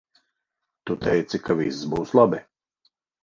Tu 0.87 0.95
teici 1.03 1.41
ka 1.49 1.57
viss 1.61 1.83
būs 1.93 2.15
labi. 2.21 2.41